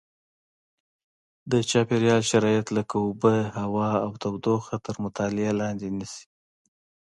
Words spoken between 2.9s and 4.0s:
اوبه هوا